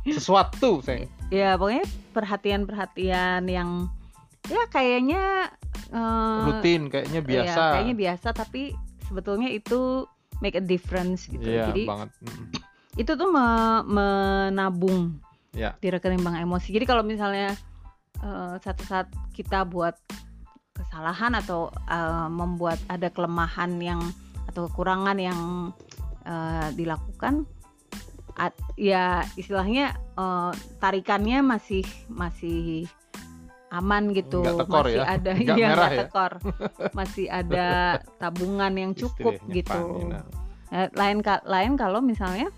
sesuatu 0.09 0.81
saya 0.81 1.07
ya 1.29 1.55
pokoknya 1.55 1.85
perhatian-perhatian 2.11 3.47
yang 3.47 3.87
ya 4.47 4.63
kayaknya 4.71 5.51
eh, 5.91 6.43
rutin 6.47 6.87
kayaknya 6.89 7.21
ya, 7.23 7.27
biasa 7.27 7.63
kayaknya 7.77 7.97
biasa 7.97 8.29
tapi 8.33 8.63
sebetulnya 9.07 9.49
itu 9.51 10.07
make 10.43 10.59
a 10.59 10.65
difference 10.65 11.25
gitu 11.27 11.43
iya 11.45 11.71
jadi 11.71 11.83
banget 11.89 12.09
itu 13.03 13.13
tuh 13.13 13.29
me- 13.29 13.85
menabung 13.87 15.21
Ya. 15.57 15.73
di 15.81 15.89
rekening 15.89 16.21
bank 16.21 16.37
emosi. 16.37 16.69
Jadi 16.69 16.85
kalau 16.85 17.01
misalnya 17.01 17.57
eh, 18.21 18.55
satu 18.61 18.85
saat 18.85 19.09
kita 19.33 19.65
buat 19.65 19.97
kesalahan 20.77 21.33
atau 21.33 21.73
eh, 21.89 22.29
membuat 22.29 22.77
ada 22.93 23.09
kelemahan 23.09 23.81
yang 23.81 24.05
atau 24.45 24.69
kekurangan 24.69 25.17
yang 25.17 25.73
eh, 26.29 26.69
dilakukan, 26.77 27.49
at- 28.37 28.61
ya 28.77 29.25
istilahnya 29.41 29.97
eh, 29.97 30.53
tarikannya 30.77 31.41
masih 31.41 31.89
masih 32.13 32.85
aman 33.71 34.15
gitu, 34.15 34.43
Nggak 34.47 34.67
tekor 34.67 34.85
masih 34.87 35.01
ya? 35.01 35.05
ada 35.07 35.31
Nggak 35.35 35.57
iya, 35.59 35.69
merah 35.69 35.91
ya? 35.91 35.99
tekor, 36.05 36.33
masih 36.95 37.27
ada 37.27 37.67
tabungan 38.23 38.73
yang 38.75 38.93
cukup 38.95 39.35
Istilahnya 39.37 39.55
gitu. 39.55 39.83
Nah. 40.11 40.25
Eh, 40.75 40.89
lain 40.99 41.19
lain 41.47 41.73
kalau 41.79 42.03
misalnya 42.03 42.51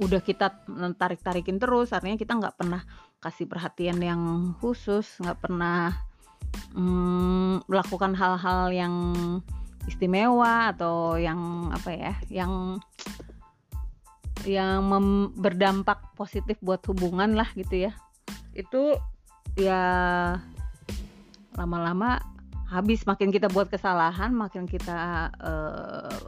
udah 0.00 0.20
kita 0.24 0.64
tarik 0.96 1.20
tarikin 1.20 1.60
terus 1.60 1.92
artinya 1.92 2.16
kita 2.16 2.32
nggak 2.32 2.56
pernah 2.56 2.80
kasih 3.20 3.44
perhatian 3.44 4.00
yang 4.00 4.22
khusus 4.56 5.04
nggak 5.20 5.44
pernah 5.44 5.92
mm, 6.72 7.68
melakukan 7.68 8.16
hal-hal 8.16 8.72
yang 8.72 8.94
istimewa 9.84 10.72
atau 10.72 11.20
yang 11.20 11.68
apa 11.68 11.90
ya 11.92 12.14
yang 12.32 12.80
yang 14.48 14.80
mem- 14.88 15.36
berdampak 15.36 16.00
positif 16.16 16.56
buat 16.64 16.80
hubungan 16.88 17.36
lah 17.36 17.52
gitu 17.52 17.88
ya 17.88 17.92
itu 18.56 18.96
ya 19.56 19.82
lama-lama 21.54 22.22
habis 22.70 23.02
makin 23.02 23.34
kita 23.34 23.50
buat 23.50 23.66
kesalahan 23.66 24.30
makin 24.30 24.64
kita 24.64 25.30
eh, 25.36 26.18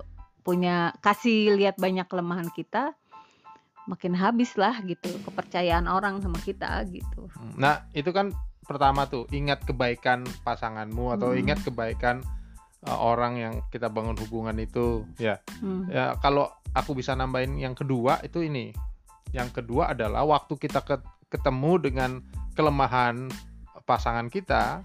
punya 0.43 0.91
kasih 0.99 1.55
lihat 1.55 1.79
banyak 1.79 2.07
kelemahan 2.11 2.50
kita 2.50 2.99
makin 3.87 4.14
habis 4.14 4.55
lah 4.55 4.79
gitu 4.83 5.11
kepercayaan 5.23 5.87
orang 5.87 6.19
sama 6.19 6.38
kita 6.43 6.83
gitu 6.91 7.31
nah 7.55 7.87
itu 7.95 8.11
kan 8.11 8.31
pertama 8.62 9.07
tuh 9.07 9.26
ingat 9.31 9.62
kebaikan 9.62 10.23
pasanganmu 10.43 11.19
atau 11.19 11.35
Mm. 11.35 11.38
ingat 11.43 11.59
kebaikan 11.67 12.23
uh, 12.87 12.95
orang 12.95 13.35
yang 13.35 13.55
kita 13.75 13.91
bangun 13.91 14.14
hubungan 14.19 14.55
itu 14.59 15.02
ya 15.19 15.43
Hmm. 15.59 15.91
ya 15.91 16.14
kalau 16.23 16.47
aku 16.71 16.95
bisa 16.95 17.19
nambahin 17.19 17.59
yang 17.59 17.75
kedua 17.75 18.23
itu 18.23 18.38
ini 18.43 18.71
yang 19.35 19.50
kedua 19.50 19.95
adalah 19.95 20.23
waktu 20.23 20.55
kita 20.55 20.79
ke- 20.83 21.02
ketemu 21.33 21.73
dengan 21.81 22.11
kelemahan 22.53 23.33
pasangan 23.89 24.29
kita 24.29 24.85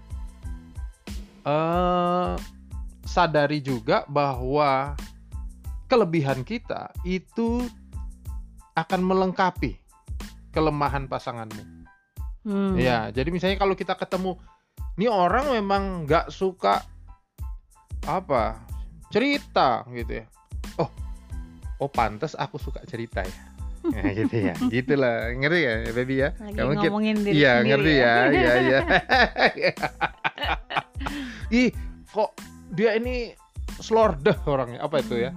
eh 1.44 2.32
sadari 3.04 3.60
juga 3.60 4.08
bahwa 4.08 4.96
kelebihan 5.92 6.40
kita 6.40 6.88
itu 7.04 7.68
akan 8.72 9.00
melengkapi 9.04 9.76
kelemahan 10.52 11.04
pasanganmu 11.04 11.78
Hmm. 12.48 12.80
Ya, 12.80 13.12
jadi 13.12 13.28
misalnya 13.28 13.60
kalau 13.60 13.76
kita 13.76 13.92
ketemu, 13.92 14.40
nih 14.96 15.12
orang 15.12 15.52
memang 15.52 16.08
nggak 16.08 16.32
suka 16.32 16.80
apa 18.08 18.56
cerita 19.12 19.84
gitu 19.92 20.24
ya. 20.24 20.26
Oh, 20.80 20.88
oh 21.82 21.90
pantas 21.92 22.32
aku 22.32 22.56
suka 22.56 22.80
cerita 22.88 23.20
ya. 23.20 23.36
Nah, 23.88 24.12
gitu 24.12 24.36
ya, 24.38 24.54
gitulah, 24.74 25.16
ngerti 25.32 25.60
ya, 25.60 25.74
baby 25.90 26.14
ya. 26.18 26.28
lagi 26.36 26.54
Kamu 26.54 26.72
kit- 26.74 26.90
ngomongin 26.92 27.16
diri 27.22 27.34
Iya, 27.36 27.52
ngerti 27.62 27.92
ya, 27.94 28.14
iya, 28.36 28.52
iya. 28.60 28.78
Ih, 31.62 31.70
kok 32.06 32.30
dia 32.68 32.94
ini 32.94 33.32
slordeh 33.78 34.36
orangnya, 34.44 34.80
apa 34.82 35.00
itu 35.00 35.16
ya? 35.18 35.32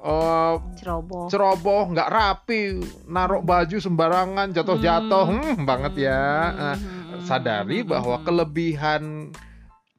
eh, 0.00 0.54
ceroboh 0.80 1.28
ceroboh, 1.28 1.92
nggak 1.92 2.08
rapi, 2.08 2.80
naruh 3.04 3.40
baju 3.40 3.76
sembarangan, 3.76 4.48
jatuh-jatuh, 4.50 5.24
Hmm. 5.28 5.40
hmm, 5.56 5.64
banget 5.64 6.08
ya. 6.08 6.20
Eh, 6.50 6.76
Hmm. 6.76 7.20
sadari 7.20 7.84
bahwa 7.84 8.16
Hmm. 8.16 8.24
kelebihan 8.24 9.02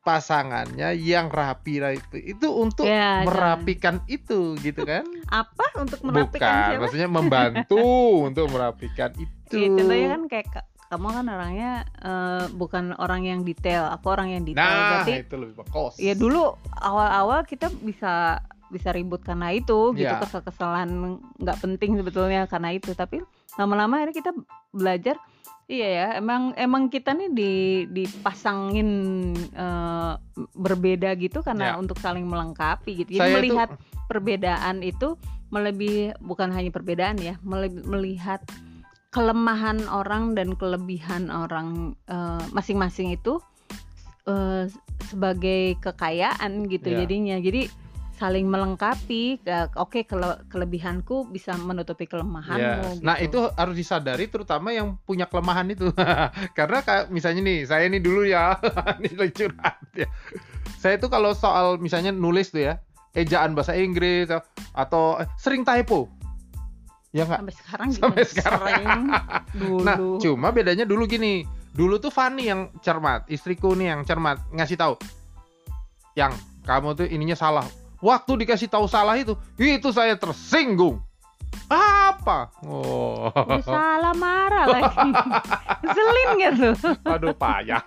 pasangannya 0.02 0.92
yang 0.94 1.30
rapi 1.30 1.78
lah 1.78 1.94
itu 1.94 2.18
itu 2.18 2.48
untuk 2.48 2.84
Ya, 2.84 3.22
merapikan 3.22 4.02
itu 4.06 4.58
gitu 4.58 4.82
kan? 4.82 5.06
Apa? 5.28 5.78
Untuk 5.78 6.02
bukan 6.02 6.10
merapikan 6.12 6.54
siapa? 6.68 6.82
maksudnya 6.82 7.10
membantu 7.10 7.82
untuk 8.28 8.46
merapikan 8.48 9.14
itu. 9.16 9.58
Contohnya 9.72 10.08
kan 10.12 10.24
kayak 10.26 10.48
ka- 10.52 10.68
kamu 10.88 11.08
kan 11.14 11.26
orangnya 11.26 11.72
eh, 11.98 12.46
bukan 12.52 12.84
orang 12.96 13.22
yang 13.24 13.40
detail, 13.42 13.88
aku 13.88 14.10
orang 14.10 14.28
yang 14.30 14.44
detail. 14.44 14.60
nah 14.60 15.00
Berarti 15.00 15.14
itu 15.22 15.36
lebih 15.38 15.56
bagus 15.58 15.94
ya 15.96 16.14
dulu 16.14 16.44
awal-awal 16.74 17.44
kita 17.44 17.70
bisa 17.80 18.42
bisa 18.68 18.90
ribut 18.90 19.20
karena 19.20 19.52
itu 19.52 19.92
gitu 19.94 20.08
Ya. 20.08 20.16
kesel-keselan 20.18 20.90
nggak 21.38 21.58
penting 21.60 21.96
sebetulnya 21.96 22.44
karena 22.46 22.72
itu 22.72 22.92
tapi 22.92 23.20
lama-lama 23.56 23.98
akhirnya 23.98 24.18
kita 24.18 24.32
belajar 24.72 25.16
iya 25.68 25.88
ya 25.88 26.08
emang 26.16 26.52
emang 26.56 26.88
kita 26.88 27.12
nih 27.12 27.30
di 27.30 27.52
dipasangin 27.88 28.90
eh, 29.50 30.14
berbeda 30.54 31.16
gitu 31.16 31.40
karena 31.42 31.74
Ya. 31.74 31.76
untuk 31.76 31.96
saling 31.98 32.24
melengkapi 32.24 32.92
gitu 32.98 33.16
jadi 33.16 33.22
saya 33.22 33.36
melihat 33.36 33.70
tuh 33.70 33.80
perbedaan 34.06 34.76
itu 34.82 35.16
melebih 35.48 36.16
bukan 36.20 36.48
hanya 36.50 36.70
perbedaan 36.70 37.16
ya 37.18 37.36
mele- 37.42 37.84
melihat 37.84 38.40
kelemahan 39.10 39.84
orang 39.88 40.34
dan 40.34 40.56
kelebihan 40.56 41.28
orang 41.28 41.96
eh, 42.08 42.44
masing-masing 42.52 43.12
itu 43.12 43.40
eh, 44.26 44.72
sebagai 45.04 45.76
kekayaan 45.80 46.68
gitu 46.68 46.88
Ya. 46.90 47.04
jadinya 47.04 47.36
jadi 47.38 47.68
saling 48.22 48.46
melengkapi 48.46 49.42
oke 49.74 50.06
kele- 50.06 50.46
kelebihanku 50.46 51.26
bisa 51.28 51.58
menutupi 51.58 52.06
kelemahanmu 52.06 52.62
Yes. 52.62 53.02
Nah 53.02 53.18
gitu. 53.18 53.26
itu 53.26 53.58
harus 53.58 53.74
disadari 53.74 54.30
terutama 54.30 54.70
yang 54.70 54.94
punya 55.02 55.26
kelemahan 55.26 55.66
itu 55.68 55.90
karena 56.58 56.86
kayak 56.86 57.10
misalnya 57.10 57.42
nih 57.42 57.60
saya 57.66 57.90
ini 57.90 57.98
dulu 57.98 58.22
ya 58.22 58.54
ini 59.02 59.10
curhat 59.34 59.82
ya 59.98 60.06
saya 60.78 60.96
itu 60.96 61.10
kalau 61.10 61.34
soal 61.34 61.78
misalnya 61.78 62.14
nulis 62.14 62.54
tuh 62.54 62.70
ya 62.70 62.78
ejaan 63.12 63.58
bahasa 63.58 63.74
Inggris 63.74 64.30
atau 64.72 65.18
eh, 65.18 65.26
sering 65.36 65.66
typo 65.66 66.06
ya 67.12 67.26
nggak 67.26 67.42
sampai 67.42 67.56
sekarang 67.58 67.88
gitu 67.90 68.00
Sampai 68.06 68.24
sekarang. 68.24 68.62
sering 68.62 68.90
dulu 69.52 69.84
Nah, 69.84 69.98
cuma 70.22 70.48
bedanya 70.50 70.86
dulu 70.86 71.04
gini. 71.04 71.44
Dulu 71.72 72.00
tuh 72.00 72.08
Fanny 72.08 72.48
yang 72.48 72.68
cermat, 72.80 73.28
istriku 73.28 73.72
nih 73.72 73.96
yang 73.96 74.04
cermat 74.04 74.40
ngasih 74.52 74.76
tahu. 74.76 74.96
Yang 76.16 76.36
kamu 76.64 76.96
tuh 76.96 77.08
ininya 77.08 77.32
salah. 77.34 77.64
Waktu 78.02 78.46
dikasih 78.46 78.68
tahu 78.68 78.90
salah 78.90 79.16
itu, 79.16 79.38
itu 79.62 79.90
saya 79.94 80.18
tersinggung. 80.18 81.00
Apa? 81.72 82.52
Oh. 82.68 83.32
Salah 83.64 84.12
marah 84.12 84.68
lagi 84.68 85.08
selin 85.96 86.30
gitu 86.40 86.70
Aduh 87.08 87.36
payah. 87.36 87.80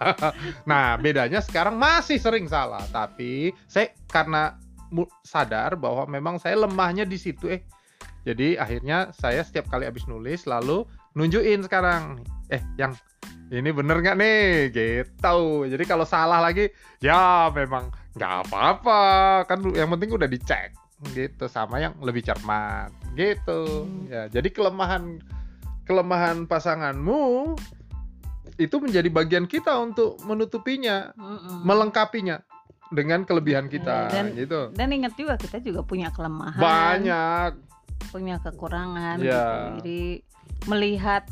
Nah, 0.64 0.97
bedanya 0.97 1.44
sekarang 1.44 1.76
masih 1.76 2.16
sering 2.16 2.49
salah, 2.49 2.80
tapi 2.88 3.52
saya 3.68 3.92
karena 4.09 4.56
sadar 5.26 5.75
bahwa 5.75 6.06
memang 6.06 6.38
saya 6.38 6.64
lemahnya 6.64 7.04
di 7.04 7.18
situ 7.18 7.50
eh. 7.50 7.66
Jadi 8.25 8.56
akhirnya 8.56 9.12
saya 9.12 9.44
setiap 9.44 9.68
kali 9.68 9.85
habis 9.85 10.09
nulis 10.09 10.49
lalu 10.49 10.88
nunjukin 11.12 11.61
sekarang 11.61 12.25
eh 12.49 12.64
yang 12.80 12.97
ini 13.52 13.68
bener 13.68 14.00
nggak 14.00 14.16
nih 14.16 14.73
gitu. 14.73 15.68
Jadi 15.68 15.85
kalau 15.85 16.09
salah 16.09 16.40
lagi 16.40 16.73
ya 17.04 17.52
memang 17.52 17.92
nggak 18.14 18.33
apa-apa. 18.47 19.02
Kan 19.47 19.62
yang 19.75 19.90
penting 19.90 20.14
udah 20.14 20.26
dicek. 20.26 20.74
Gitu 21.12 21.44
sama 21.46 21.79
yang 21.79 21.94
lebih 22.00 22.24
cermat. 22.24 22.90
Gitu. 23.14 23.62
Hmm. 23.87 24.11
ya 24.11 24.27
jadi 24.27 24.48
kelemahan 24.50 25.20
kelemahan 25.85 26.48
pasanganmu 26.48 27.55
itu 28.57 28.77
menjadi 28.79 29.11
bagian 29.11 29.44
kita 29.44 29.74
untuk 29.77 30.16
menutupinya 30.22 31.11
Mm-mm. 31.18 31.66
melengkapinya 31.66 32.40
dengan 32.94 33.27
kelebihan 33.27 33.66
kita. 33.66 34.09
Dan- 34.14 34.33
gitu. 34.38 34.70
dan 34.72 34.88
ingat 34.94 35.18
juga 35.18 35.35
kita 35.35 35.59
juga 35.59 35.83
punya 35.83 36.14
kelemahan. 36.14 36.61
Banyak. 36.62 37.50
Punya 38.14 38.38
kekurangan 38.38 39.18
Ya. 39.18 39.27
gitu. 39.27 39.59
Jadi 39.83 40.03
melihat 40.70 41.27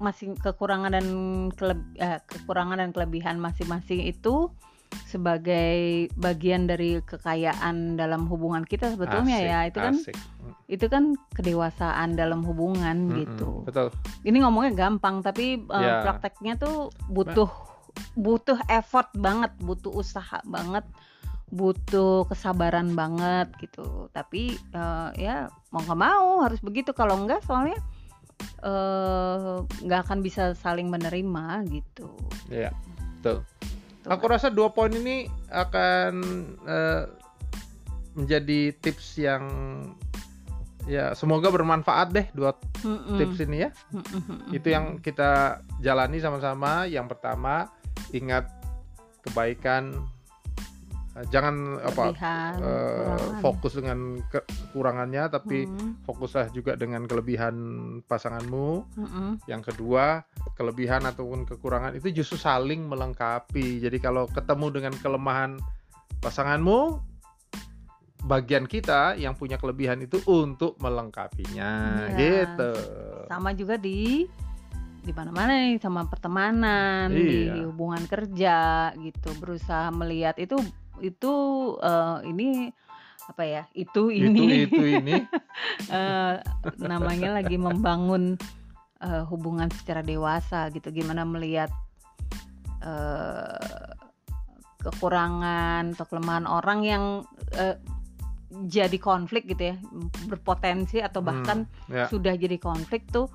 masing 0.00 0.34
kekurangan 0.34 0.90
dan 0.98 1.06
keleb- 1.54 1.94
eh, 2.00 2.18
kekurangan 2.26 2.80
dan 2.80 2.90
kelebihan 2.90 3.36
masing-masing 3.38 4.02
itu 4.02 4.50
sebagai 5.06 6.08
bagian 6.16 6.64
dari 6.64 7.00
kekayaan 7.04 7.96
dalam 7.96 8.28
hubungan 8.28 8.64
kita 8.64 8.92
sebetulnya 8.92 9.36
Asik, 9.40 9.48
ya 9.48 9.58
itu 9.68 9.78
kan 9.78 9.94
asik. 9.96 10.16
itu 10.68 10.86
kan 10.88 11.04
kedewasaan 11.36 12.16
dalam 12.16 12.40
hubungan 12.44 13.08
Mm-mm, 13.08 13.18
gitu. 13.24 13.50
betul 13.68 13.88
Ini 14.24 14.36
ngomongnya 14.40 14.72
gampang 14.72 15.20
tapi 15.20 15.60
eh, 15.60 15.80
Ya. 15.80 16.00
prakteknya 16.00 16.56
tuh 16.56 16.88
butuh 17.08 17.48
butuh 18.16 18.56
effort 18.68 19.12
banget, 19.12 19.52
butuh 19.60 19.92
usaha 19.92 20.40
banget, 20.48 20.84
butuh 21.52 22.24
kesabaran 22.24 22.96
banget 22.96 23.52
gitu. 23.60 24.08
Tapi 24.12 24.56
eh, 24.56 25.08
ya 25.20 25.36
mau 25.72 25.84
nggak 25.84 26.00
mau 26.00 26.40
harus 26.40 26.60
begitu. 26.64 26.96
Kalau 26.96 27.20
enggak 27.20 27.44
soalnya 27.44 27.76
eh, 28.64 29.56
nggak 29.84 30.00
akan 30.08 30.18
bisa 30.24 30.56
saling 30.56 30.88
menerima 30.88 31.64
gitu. 31.68 32.08
ya 32.48 32.72
betul 33.20 33.44
Tuh. 34.02 34.10
aku 34.10 34.24
rasa 34.26 34.50
dua 34.50 34.74
poin 34.74 34.90
ini 34.90 35.30
akan 35.48 36.12
eh, 36.66 37.04
menjadi 38.18 38.74
tips 38.82 39.16
yang 39.22 39.44
ya 40.90 41.14
semoga 41.14 41.48
bermanfaat 41.48 42.10
deh 42.10 42.26
dua 42.34 42.58
Mm-mm. 42.82 43.14
tips 43.14 43.38
ini 43.46 43.66
ya 43.66 43.70
Mm-mm. 43.94 44.50
itu 44.50 44.68
yang 44.68 44.98
kita 44.98 45.62
jalani 45.78 46.18
sama-sama 46.18 46.90
yang 46.90 47.06
pertama 47.06 47.70
ingat 48.10 48.50
kebaikan 49.22 49.94
jangan 51.28 51.54
apa 51.78 52.10
Kelebihan, 52.10 52.52
kekurangan. 52.56 53.38
fokus 53.38 53.72
dengan 53.74 53.98
ke- 54.24 54.46
kekurangannya 54.46 55.24
tapi 55.28 55.58
Mm, 55.64 56.02
fokuslah 56.02 56.50
juga 56.50 56.74
dengan 56.74 57.04
kelebihan 57.04 57.54
pasanganmu 58.02 58.68
mm-mm. 58.92 59.28
yang 59.44 59.60
kedua 59.60 60.24
kelebihan 60.52 61.04
ataupun 61.04 61.44
kekurangan 61.44 61.94
itu 61.94 62.10
justru 62.12 62.36
saling 62.36 62.82
melengkapi 62.82 63.78
jadi 63.78 63.98
kalau 63.98 64.26
ketemu 64.26 64.66
dengan 64.72 64.94
kelemahan 64.96 65.60
pasanganmu 66.18 66.98
bagian 68.22 68.64
kita 68.64 69.14
yang 69.16 69.34
punya 69.34 69.58
kelebihan 69.58 69.98
itu 70.00 70.22
untuk 70.24 70.78
melengkapinya 70.78 72.06
Iya. 72.08 72.18
gitu 72.46 72.70
sama 73.26 73.50
juga 73.50 73.74
di 73.74 74.30
di 75.02 75.10
mana-mana 75.10 75.58
nih 75.60 75.82
sama 75.82 76.06
pertemanan 76.06 77.10
di 77.10 77.50
Iya. 77.50 77.66
hubungan 77.66 78.06
kerja 78.06 78.58
gitu 78.96 79.34
berusaha 79.36 79.90
melihat 79.90 80.38
itu 80.38 80.54
itu 81.02 81.32
eh, 81.82 82.18
ini 82.30 82.70
apa 83.28 83.42
ya 83.42 83.62
itu 83.74 84.10
itu 84.10 84.30
ini. 84.30 84.66
Itu 84.66 84.82
ini. 85.02 85.16
Eh, 85.90 86.34
namanya 86.78 87.36
lagi 87.36 87.58
membangun 87.58 88.38
eh, 89.02 89.24
hubungan 89.28 89.68
secara 89.74 90.00
dewasa 90.00 90.70
gitu. 90.70 90.88
Gimana 90.94 91.26
melihat 91.26 91.70
eh, 92.82 93.92
kekurangan 94.82 95.94
atau 95.94 96.06
kelemahan 96.10 96.46
orang 96.46 96.80
yang 96.82 97.04
eh, 97.54 97.78
jadi 98.68 98.98
konflik 99.00 99.48
gitu 99.48 99.72
ya 99.72 99.76
berpotensi 100.28 101.00
atau 101.00 101.24
Hmm, 101.24 101.28
bahkan 101.32 101.58
ya. 101.88 102.04
sudah 102.10 102.36
jadi 102.36 102.60
konflik 102.60 103.08
tuh 103.08 103.30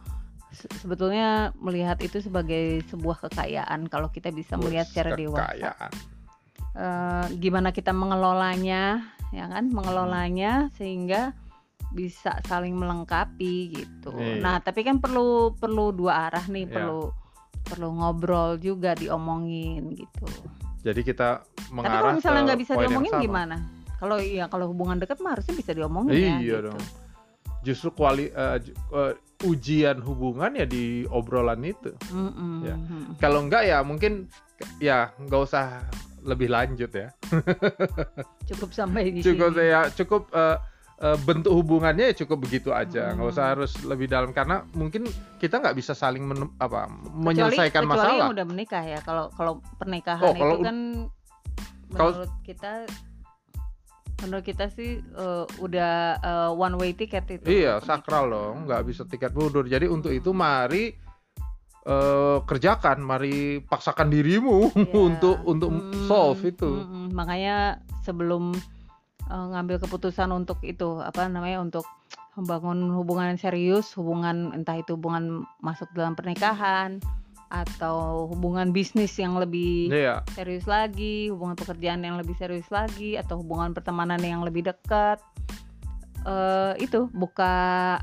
se- 0.54 0.70
sebetulnya 0.78 1.56
melihat 1.58 1.98
itu 2.06 2.22
sebagai 2.22 2.86
sebuah 2.92 3.26
kekayaan 3.26 3.90
kalau 3.90 4.14
kita 4.14 4.30
bisa 4.30 4.60
melihat 4.62 4.86
secara 4.86 5.18
dewasa 5.18 5.74
Eh, 6.78 7.26
gimana 7.42 7.74
kita 7.74 7.90
mengelolanya 7.90 9.02
ya 9.34 9.50
kan 9.50 9.66
mengelolanya 9.74 10.70
sehingga 10.78 11.34
bisa 11.90 12.38
saling 12.46 12.78
melengkapi 12.78 13.74
gitu 13.74 14.14
Iya. 14.14 14.46
nah 14.46 14.56
tapi 14.62 14.86
kan 14.86 15.02
perlu 15.02 15.58
perlu 15.58 15.90
dua 15.90 16.30
arah 16.30 16.46
nih 16.46 16.70
Iya. 16.70 16.74
perlu 16.78 17.02
perlu 17.66 17.90
ngobrol 17.98 18.62
juga 18.62 18.94
diomongin 18.94 19.90
gitu 19.90 20.30
jadi 20.86 21.02
kita 21.02 21.42
tapi 21.42 21.74
mengarah 21.74 21.98
kalau 21.98 22.14
misalnya 22.14 22.42
nggak 22.46 22.62
bisa 22.62 22.74
diomongin 22.78 23.14
gimana 23.26 23.58
kalau 23.98 24.22
iya 24.22 24.46
kalau 24.46 24.70
hubungan 24.70 25.02
dekat 25.02 25.18
mah 25.18 25.34
harusnya 25.34 25.58
bisa 25.58 25.74
diomongin 25.74 26.14
ya 26.14 26.38
iya 26.38 26.62
gitu. 26.62 26.70
dong 26.70 26.82
justru 27.66 27.90
kuali 27.90 28.30
ju- 28.62 28.78
eh, 28.94 29.14
ujian 29.50 29.98
hubungan 30.06 30.54
ya 30.54 30.70
di 30.70 31.10
obrolan 31.10 31.66
itu 31.66 31.90
Mm-mm. 32.14 32.54
Ya. 32.64 32.76
kalau 33.18 33.42
enggak 33.42 33.66
ya 33.66 33.82
mungkin 33.82 34.30
ya 34.78 35.10
nggak 35.18 35.42
usah 35.42 35.82
lebih 36.22 36.48
lanjut 36.48 36.90
ya. 36.90 37.14
Cukup 38.50 38.70
sampai 38.72 39.12
di 39.12 39.20
cukup 39.20 39.54
sini. 39.54 39.68
ya 39.68 39.82
cukup 39.90 40.30
eh, 40.32 40.58
bentuk 41.20 41.54
hubungannya 41.54 42.10
ya 42.10 42.16
cukup 42.18 42.42
begitu 42.42 42.72
aja. 42.72 43.14
Nggak 43.14 43.30
usah 43.30 43.44
Hmm. 43.44 43.54
harus 43.54 43.72
lebih 43.82 44.08
dalam 44.08 44.32
karena 44.32 44.66
mungkin 44.72 45.06
kita 45.38 45.58
nggak 45.58 45.76
bisa 45.76 45.94
saling 45.94 46.26
apa 46.58 46.90
kecuali, 46.90 47.14
menyelesaikan 47.14 47.84
kecuali 47.84 47.92
masalah. 47.94 48.18
yang 48.20 48.34
udah 48.34 48.46
menikah 48.46 48.84
ya. 48.84 49.00
Kalau 49.02 49.30
kalau 49.32 49.54
pernikahan 49.76 50.24
Oh, 50.24 50.34
kalau 50.34 50.56
itu 50.56 50.64
kan 50.64 50.78
kalau- 51.94 52.14
menurut 52.18 52.34
kita 52.42 52.72
menurut 54.18 54.42
kita 54.44 54.66
sih 54.68 54.98
eh, 54.98 55.46
udah 55.60 55.94
eh, 56.18 56.50
one 56.52 56.76
way 56.76 56.92
ticket 56.92 57.30
itu 57.30 57.46
Iya, 57.46 57.78
sakral 57.80 58.28
dong, 58.28 58.66
nggak 58.66 58.82
bisa 58.84 59.06
tiket 59.06 59.32
mundur. 59.32 59.64
Jadi 59.64 59.86
untuk 59.86 60.10
itu 60.10 60.34
mari 60.34 60.98
eh, 61.88 62.38
kerjakan, 62.44 63.00
mari 63.00 63.36
paksakan 63.64 64.12
dirimu 64.12 64.68
Iya. 64.76 64.92
untuk 64.94 65.38
untuk 65.44 65.72
Mm, 65.72 66.06
solve 66.06 66.44
itu. 66.44 66.68
mm, 66.68 66.86
mm. 66.86 67.08
makanya 67.12 67.56
sebelum 68.04 68.52
eh, 69.26 69.46
ngambil 69.52 69.80
keputusan 69.82 70.30
untuk 70.30 70.60
itu 70.62 71.00
apa 71.00 71.26
namanya 71.26 71.60
untuk 71.60 71.88
membangun 72.36 72.94
hubungan 72.94 73.34
yang 73.34 73.42
serius 73.42 73.96
hubungan 73.96 74.54
entah 74.54 74.78
itu 74.78 74.94
hubungan 74.94 75.42
masuk 75.58 75.90
dalam 75.92 76.14
pernikahan 76.14 77.02
atau 77.48 78.28
hubungan 78.28 78.70
bisnis 78.70 79.16
yang 79.16 79.40
lebih 79.40 79.88
Iya, 79.90 80.20
serius 80.36 80.68
lagi, 80.68 81.32
hubungan 81.32 81.56
pekerjaan 81.56 82.04
yang 82.04 82.20
lebih 82.20 82.36
serius 82.36 82.68
lagi, 82.68 83.16
atau 83.16 83.40
hubungan 83.40 83.72
pertemanan 83.72 84.20
yang 84.20 84.44
lebih 84.44 84.68
dekat. 84.68 85.18
eh 86.28 86.76
itu 86.78 87.08
buka 87.10 87.96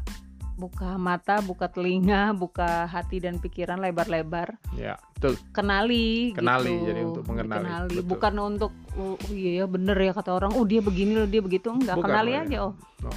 buka 0.55 0.95
mata, 0.95 1.43
buka 1.43 1.67
telinga, 1.67 2.31
buka 2.33 2.87
hati 2.87 3.19
dan 3.19 3.37
pikiran 3.37 3.79
lebar-lebar. 3.79 4.55
iya, 4.75 4.95
betul. 5.13 5.35
Kenali, 5.51 6.31
Kenali, 6.31 6.71
gitu. 6.71 6.87
jadi 6.87 7.01
untuk 7.03 7.25
mengenali, 7.27 7.67
betul. 7.91 8.07
bukan 8.07 8.35
untuk 8.39 8.73
oh, 8.95 9.19
oh 9.19 9.33
iya 9.35 9.63
ya 9.63 9.67
bener 9.67 9.99
ya 9.99 10.13
kata 10.15 10.31
orang, 10.31 10.55
oh 10.55 10.63
dia 10.63 10.79
begini 10.79 11.19
loh, 11.19 11.27
dia 11.27 11.43
begitu 11.43 11.69
enggak. 11.69 11.99
Bukan, 11.99 12.07
Kenali 12.07 12.33
aja 12.39 12.47
ya. 12.55 12.61
oh. 12.63 12.75
No. 13.03 13.11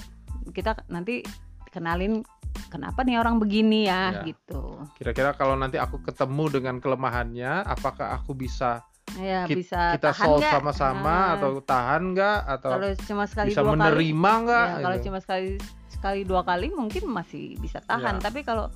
Kita 0.50 0.74
nanti 0.90 1.22
kenalin 1.70 2.26
kenapa 2.68 3.06
nih 3.06 3.22
orang 3.22 3.38
begini 3.38 3.86
ya, 3.86 4.18
Ya. 4.18 4.22
gitu. 4.26 4.82
Kira-kira 4.98 5.38
kalau 5.38 5.54
nanti 5.54 5.78
aku 5.78 6.02
ketemu 6.02 6.44
dengan 6.52 6.76
kelemahannya, 6.82 7.64
apakah 7.64 8.18
aku 8.18 8.34
bisa 8.34 8.82
Ya 9.16 9.48
Kit- 9.48 9.64
bisa 9.64 9.96
kita 9.96 10.12
tahan 10.12 10.20
solve 10.20 10.44
sama-sama 10.44 11.16
Nah. 11.16 11.34
atau 11.40 11.52
tahan 11.64 12.12
nggak 12.12 12.38
atau 12.44 12.70
kalau 12.76 12.92
cuma 13.08 13.24
sekali 13.24 13.50
bisa 13.50 13.64
dua 13.64 13.72
menerima 13.74 14.32
nggak? 14.44 14.68
ya, 14.68 14.78
kalau 14.84 14.96
gitu. 15.00 15.06
cuma 15.08 15.18
sekali 15.24 15.48
sekali 15.88 16.24
dua 16.24 16.42
kali 16.42 16.70
mungkin 16.70 17.08
masih 17.08 17.56
bisa 17.58 17.80
tahan 17.80 18.20
Ya. 18.20 18.24
tapi 18.24 18.42
kalau 18.42 18.68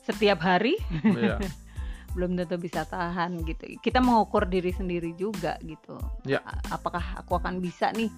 setiap 0.00 0.40
hari 0.40 0.76
Iya. 1.04 1.36
belum 2.16 2.34
tentu 2.34 2.56
bisa 2.56 2.82
tahan 2.82 3.44
gitu 3.44 3.68
kita 3.78 4.00
mengukur 4.00 4.44
diri 4.44 4.70
sendiri 4.70 5.12
juga 5.12 5.60
gitu. 5.60 5.94
A- 6.40 6.74
apakah 6.74 7.20
aku 7.20 7.36
akan 7.36 7.60
bisa 7.60 7.92
nih 7.92 8.08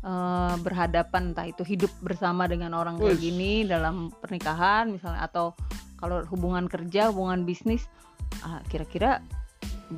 eh, 0.00 0.54
berhadapan 0.58 1.32
entah 1.32 1.46
itu 1.46 1.64
hidup 1.64 1.90
bersama 1.98 2.44
dengan 2.44 2.72
orang 2.72 3.00
kayak 3.00 3.18
gini 3.18 3.64
dalam 3.64 4.12
pernikahan 4.12 4.92
misalnya 4.92 5.24
atau 5.24 5.56
kalau 5.96 6.20
hubungan 6.28 6.66
kerja 6.66 7.08
hubungan 7.08 7.42
bisnis 7.42 7.88
ah, 8.42 8.60
kira-kira 8.66 9.24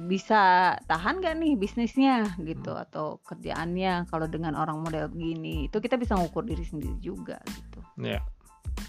bisa 0.04 0.42
tahan 0.84 1.18
gak 1.18 1.36
nih 1.36 1.54
bisnisnya 1.54 2.26
gitu 2.38 2.70
Hmm. 2.70 2.82
atau 2.82 3.06
kerjaannya 3.22 4.04
kalau 4.04 4.26
dengan 4.26 4.54
orang 4.54 4.80
model 4.80 5.06
begini 5.06 5.66
itu 5.66 5.78
kita 5.78 5.94
bisa 5.94 6.14
ngukur 6.14 6.42
diri 6.42 6.62
sendiri 6.62 6.98
juga 6.98 7.38
gitu 7.46 7.78
Iya. 7.96 8.20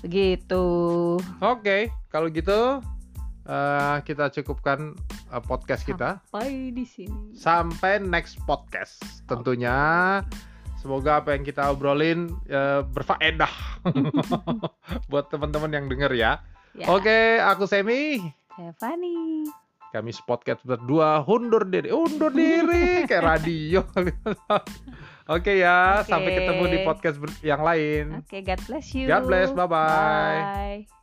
begitu 0.02 0.66
Oke, 1.40 1.78
kalau 2.08 2.28
gitu 2.28 2.82
eh, 3.44 3.96
kita 4.02 4.30
cukupkan 4.32 4.98
eh, 5.28 5.42
podcast 5.42 5.84
kita. 5.84 6.18
sampai 6.24 6.72
di 6.72 6.84
sini 6.84 7.32
Sampai 7.32 8.00
next 8.00 8.42
podcast 8.44 8.98
tentunya. 9.24 10.22
Semoga 10.76 11.18
apa 11.18 11.34
yang 11.34 11.42
kita 11.42 11.70
obrolin 11.70 12.30
eh, 12.46 12.82
berfaedah 12.84 13.54
buat 15.10 15.26
teman-teman 15.28 15.70
yang 15.72 15.86
denger 15.86 16.12
ya. 16.14 16.32
ya 16.74 16.86
Oke, 16.88 17.38
aku 17.40 17.66
Semi. 17.66 18.22
Stefani 18.52 19.46
Kami 19.94 20.12
podcast 20.28 20.62
berdua 20.66 21.24
undur 21.24 21.64
diri, 21.68 21.92
undur 21.92 22.32
diri 22.32 23.04
kayak 23.08 23.24
radio. 23.24 23.82
Oke 25.36 25.58
ya, 25.58 26.06
Oke. 26.06 26.10
sampai 26.14 26.32
ketemu 26.38 26.64
di 26.70 26.78
podcast 26.86 27.18
yang 27.42 27.66
lain. 27.66 28.22
oke 28.22 28.38
God 28.46 28.62
bless 28.70 28.94
you 28.94 29.10
God 29.10 29.26
bless, 29.26 29.50
bye-bye. 29.50 30.86
bye 30.86 30.95